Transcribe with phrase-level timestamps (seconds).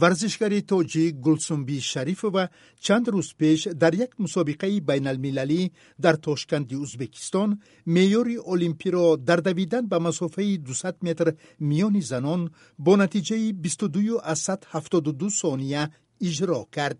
[0.00, 2.44] варзишгари тоҷик гулсумби шарифова
[2.84, 5.62] чанд рӯз пеш дар як мусобиқаи байналмилалӣ
[6.04, 7.50] дар тошканди ӯзбекистон
[7.94, 11.26] меъёри олимпиро дар давидан ба масофаи 200 метр
[11.70, 12.40] миёни занон
[12.84, 15.82] бо натиҷаи 22,72 сония
[16.28, 16.98] иҷро кард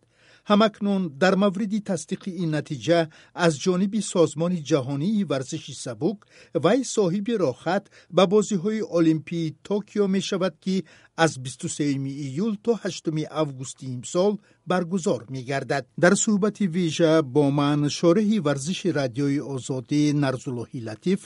[0.51, 3.01] ҳамакнун дар мавриди тасдиқи ин натиҷа
[3.45, 6.19] аз ҷониби созмони ҷаҳонии варзиши сабук
[6.65, 7.85] вай соҳиби рохат
[8.17, 10.77] ба бозиҳои олимпии токио мешавад ки
[11.17, 14.33] аз 23 июл то 8 августи имсол
[14.67, 15.85] баргузор мегардад.
[15.97, 21.21] Дар суҳбати вижа бо ман шореҳи варзиши радиои озодӣ нарзуллоҳи латиф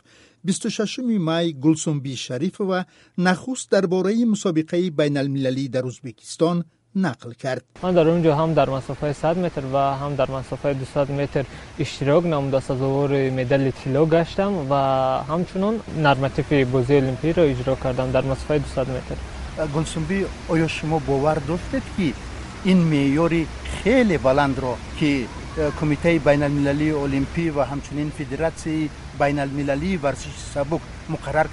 [0.44, 6.56] 26 май гулсумби шарифова нахуст дар бораи мусобиқаи байналмилалӣ дар ӯзбекистон
[6.94, 10.74] нақл кард ман дар он ҷо ҳам дар масофаи 100 метр ва ҳам дар масофаи
[10.74, 11.44] 200 метр
[11.78, 18.58] иштирок намуда сазовори медали тилло гаштам ва ҳамчунон нормативи бозии олимпиро иҷро кардам дар масофаи
[18.60, 19.16] 200 метр
[19.74, 22.14] гулсумбӣ оё шумо бовар доштед ки
[22.64, 23.46] ин меъёри
[23.82, 31.48] хеле баландро ки э, кумитаи байналмилалии олимпӣ ва ҳамчунин федератсияи байналмилалии варзиши сабук муқаррар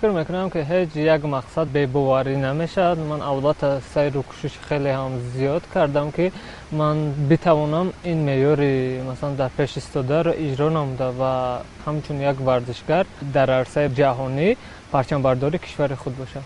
[0.00, 4.58] кардааст иҷро менамоед фикр мекунам ки ҳеҷ як мақсад бебоварӣ намешавад ман албатта сайру кӯшиши
[4.68, 6.32] хеле ҳам зиёд кардам ки
[6.70, 13.50] ман битавонам ин меъёри масалан дар пеш истодаро иҷро намуда ва ҳамчун як варзишгар дар
[13.50, 14.56] арсаи ҷаҳонӣ
[14.90, 16.42] парчамбардори кишвари худ бошам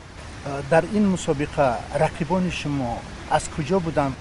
[0.70, 2.98] дар ин мусобиқа рақибони шумо
[3.30, 4.16] аз куҷо буданд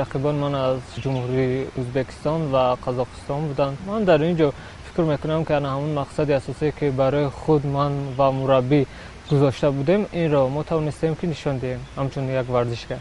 [0.00, 4.52] рақибон ман аз ҷумҳурии ӯзбекистон ва қазоқистон буданд ман дар ин ҷо
[4.96, 8.86] фикр мекунам ки ана ҳамон мақсади асосие ки барои худ ман ва мураббӣ
[9.28, 11.80] гузошта будем инро мо тавонистем ки нишон диҳем.
[11.96, 12.98] Ҳамчун як варзишгар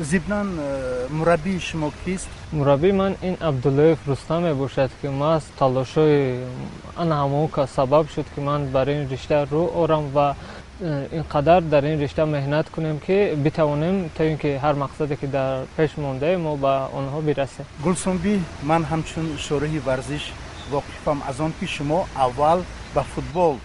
[0.00, 2.28] зибнан э, мураббии шумо кист?
[2.52, 6.40] Мураббии ман ин абдуллоев рустам мебошад ки маз талошҳои
[6.96, 10.34] ана ҳамон сабаб шуд ки ман бар ин ришта рӯ орам ва
[10.80, 15.26] э, инқадар дар ин ришта меҳнат кунем ки битавонем то ин ки ҳар мақсаде ки
[15.26, 17.64] дар пеш мондаем мо ба онҳо бирасем.
[17.84, 20.32] Гулсумбӣ ман ҳамчун шораҳи варзиш
[20.70, 23.58] воқифам аз он ки шумо аввал ба футбол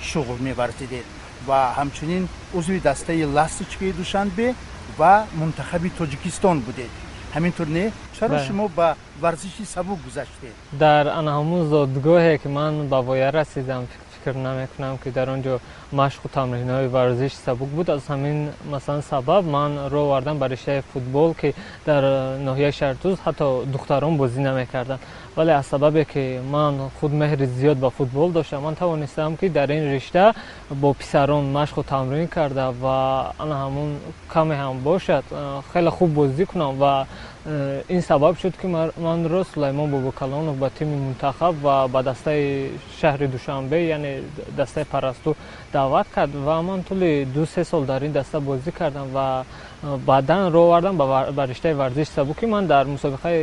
[0.00, 1.04] шуғл меварзидед
[1.46, 4.54] ва ҳамчунин узви дастаи ласточкаи душанбе
[4.98, 6.90] ва мунтахаби тоҷикистон будед.
[7.34, 10.54] Ҳамин тур не чаро шумо ба варзиши сабук гузаштед?
[10.72, 13.86] Дар ана ҳамун зодгоҳе ки ман ба воя расидам
[14.22, 15.58] фикр намекунам ки дар он ҷо
[15.92, 17.88] машқу тамринҳои варзиши сабук буд.
[17.88, 21.54] Аз ҳамин масалан сабаб ман роҳ овардам ба риштаи футбол ки
[21.86, 22.02] дар
[22.38, 25.00] ноҳияи шаҳртуз ҳатто духтарон бозӣ намекарданд
[25.36, 29.70] вале аз сабабе ки ман худ меҳри зиёд ба футбол доштам ман тавонистам ки дар
[29.70, 30.34] ин ришта
[30.70, 33.90] бо писарон машқу тамрин карда ва ана ҳамун
[34.28, 35.24] каме ҳам бошад.
[35.72, 37.06] Хеле хуб бозӣ кунам ва
[37.44, 43.26] Э, ин сабаб шуд ки манро сулаймон бобокалонов ба тими мунтахаб ва ба дастаи шаҳри
[43.26, 44.11] душанбе яъне
[44.56, 45.34] дастаи парасту
[45.72, 49.44] даъват кард ва ман тӯли ду се сол дар ин даста бозӣ кардам ва
[49.82, 53.38] баъдан роҳ овардам ба риштаи варзиши сабуки ман дар мусобиқаи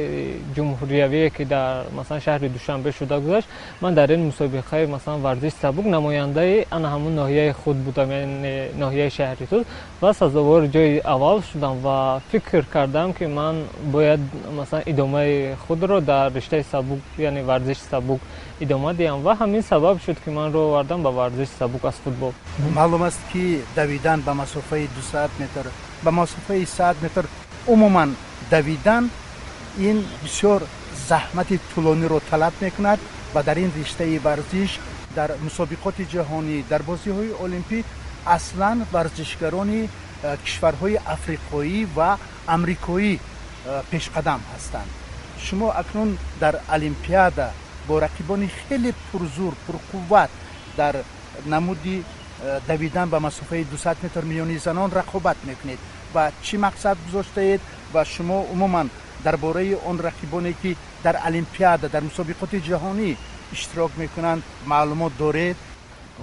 [0.55, 3.47] ҷумҳуриявие ки дар масалан шаҳри душанбе шуда гузашт
[3.81, 9.09] ман дар ин мусобиқаи масалан варзиши сабук намояндаи ана ҳамун ноҳияи худ будам яъне ноҳияи
[9.17, 9.63] шаҳри туз
[10.01, 13.55] ва сазовори ҷойи аввал шудам ва фикр кардам ки ман
[13.93, 14.19] бояд
[14.55, 18.21] масалан идомаи худро дар риштаи сабук яъне варзиши сабук
[18.59, 22.33] идома диҳам ва ҳамин сабаб шуд ки ман роҳ овардам ба варзиши сабук аз футбол.
[22.77, 25.65] Маълум аст ки давидан ба масофаи 200 метр
[26.03, 27.25] ба масофаи 100 метр
[27.67, 28.15] умуман
[28.51, 29.09] давидан
[29.77, 30.61] ин бисёр
[31.09, 32.99] заҳмати тӯлониро талаб мекунад
[33.33, 34.71] ва дар ин риштаи варзиш
[35.15, 37.79] дар мусобиқоти ҷаҳонӣ дар бозиҳои олимпӣ
[38.35, 39.89] аслан варзишгарони э,
[40.43, 42.09] кишварҳои африқоӣ ва
[42.55, 43.19] амрикоӣ э,
[43.91, 44.89] пешқадам ҳастанд.
[45.45, 46.09] Шумо акнун
[46.39, 47.47] дар олимпиада
[47.87, 50.29] бо рақибони хеле пурзур пурқувват
[50.81, 50.95] дар
[51.53, 51.97] намуди
[52.41, 55.79] Э, давидан ба масофаи 200 метр миллиони занон рақобат мекунед.
[56.13, 57.61] Ва чӣ мақсад гузоштаед?
[57.91, 58.89] Ва шумо умуман
[59.23, 63.17] дар бораи он рақибоне ки дар олимпиада дар мусобиқоти ҷаҳонӣ
[63.51, 65.57] иштирок мекунанд маълумот доред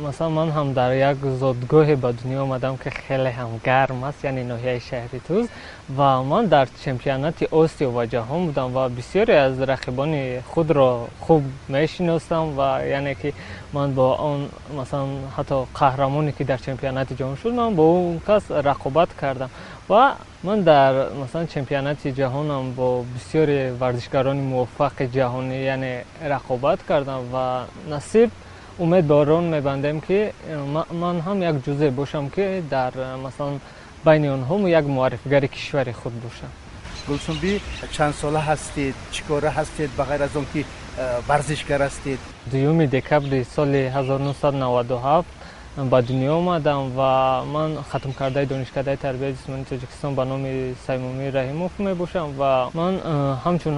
[0.02, 4.42] масалан ман ҳам дар як зодгоҳе ба дунё омадам ки хеле ҳам гарм аст яъне
[4.52, 5.46] ноҳияи шаҳри туз
[5.88, 12.44] ва ман дар чемпионати осиё ва ҷаҳон будам ва бисёре аз рақибони худро хуб мешиносам
[12.58, 13.32] ва яъне ки
[13.72, 14.48] ман бо он
[14.78, 19.50] масалан ҳатто қаҳрамоне ки дар чемпионати ҷаҳон шуд ман бо он кас рақобат кардам
[19.88, 26.04] ва ман дар масалан чемпионати ҷаҳонам бо бисёре варзишгарони муваффақи ҷаҳонӣ яъне
[26.34, 27.46] рақобат кардам ва
[27.88, 28.45] насиб умед
[28.78, 33.60] ба он мебандем ки э, ман ҳам як ҷузъе бошам ки дар э, масалан
[34.04, 36.50] байни онҳо як муаррифгари кишвари худ бошам
[37.08, 37.60] гулсумбӣ
[37.92, 40.66] чандсола ҳастед чӣ кора ҳастед ба ғайр аз он ки э,
[41.28, 42.18] варзишгар ҳастед
[42.52, 45.24] дуюми декабри соли 1997
[45.76, 52.32] ба дунё омадам ва ман хатмкардаи донишкадаи тарбияи ҷисмонии тоҷикистон ба номи саймумӣ раҳимов мебошам
[52.38, 52.94] ва ман
[53.44, 53.76] ҳамчун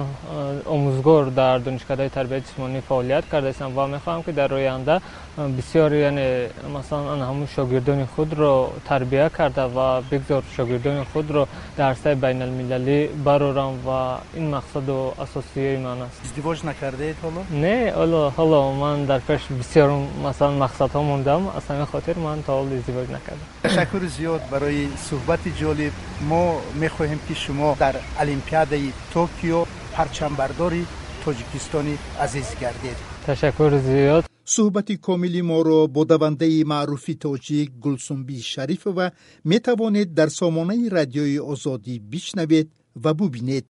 [0.65, 5.01] омӯзгор дар донишкадаи тарбияи ҷисмонӣ фаъолият кардаистам ва мехоҳам ки дар оянда
[5.37, 11.47] бисёр яъне масалан ҳамун шогирдони худро тарбия карда ва бигзор шогирдони худро
[11.77, 16.23] дар арсаи байналмилалӣ барорам ва ин мақсаду асосияи ман аст.
[16.23, 17.41] Издивоҷ накардаед ҳоло?
[17.51, 17.91] Не
[18.37, 19.89] ҳоло ман дар пеш бисёр
[20.23, 25.49] масалан мақсадҳо мондаам аз ҳамин хотир ман то ҳол издивоҷ накардам ташаккури зиёд барои суҳбати
[25.61, 25.93] ҷолиб
[26.29, 26.43] мо
[26.83, 29.59] мехоҳем ки шумо дар олимпиадаи токио
[29.95, 30.83] парчамбардори
[31.23, 31.95] тоҷикистони
[32.25, 32.97] азиз гардед
[33.27, 34.23] ташаккури зиёд
[34.55, 39.05] суҳбати комили моро бо давандаи маъруфи тоҷик гулсумбии шарифова
[39.51, 42.67] метавонед дар сомонаи радиои озодӣ бишнавед
[43.03, 43.65] ва бубинед